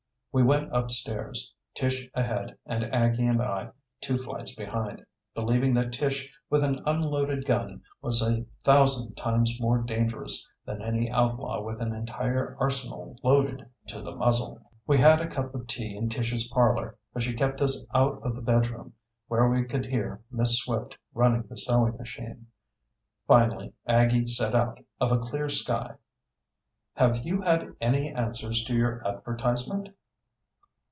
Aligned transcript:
We 0.33 0.43
went 0.43 0.69
upstairs, 0.73 1.53
Tish 1.75 2.09
ahead 2.13 2.57
and 2.65 2.85
Aggie 2.95 3.25
and 3.27 3.41
I 3.41 3.71
two 3.99 4.17
flights 4.17 4.55
behind, 4.55 5.05
believing 5.35 5.73
that 5.73 5.91
Tish 5.91 6.33
with 6.49 6.63
an 6.63 6.79
unloaded 6.85 7.43
gun 7.45 7.81
was 8.01 8.21
a 8.21 8.45
thousand 8.63 9.15
times 9.15 9.53
more 9.59 9.79
dangerous 9.79 10.47
than 10.65 10.81
any 10.81 11.11
outlaw 11.11 11.59
with 11.61 11.81
an 11.81 11.93
entire 11.93 12.55
arsenal 12.61 13.17
loaded 13.23 13.65
to 13.87 14.01
the 14.01 14.15
muzzle. 14.15 14.61
We 14.87 14.99
had 14.99 15.19
a 15.19 15.27
cup 15.27 15.53
of 15.53 15.67
tea 15.67 15.97
in 15.97 16.07
Tish's 16.07 16.47
parlor, 16.47 16.97
but 17.13 17.23
she 17.23 17.33
kept 17.33 17.59
us 17.61 17.85
out 17.93 18.21
of 18.23 18.33
the 18.33 18.41
bedroom, 18.41 18.93
where 19.27 19.49
we 19.49 19.65
could 19.65 19.85
hear 19.85 20.21
Miss 20.31 20.59
Swift 20.59 20.97
running 21.13 21.41
the 21.49 21.57
sewing 21.57 21.97
machine. 21.97 22.47
Finally 23.27 23.73
Aggie 23.85 24.27
said 24.27 24.55
out 24.55 24.79
of 24.97 25.11
a 25.11 25.19
clear 25.19 25.49
sky: 25.49 25.95
"Have 26.93 27.19
you 27.25 27.41
had 27.41 27.75
any 27.81 28.13
answers 28.13 28.63
to 28.63 28.73
your 28.73 29.05
advertisement?" 29.05 29.89